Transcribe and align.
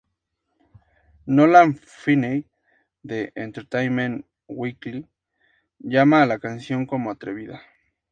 Nolan 1.27 1.75
Feeney 1.95 2.47
de 3.03 3.31
"Entertainment 3.35 4.25
Weekly" 4.47 5.07
llama 5.77 6.23
a 6.23 6.25
la 6.25 6.39
canción 6.39 6.87
como 6.87 7.11
"atrevida". 7.11 7.61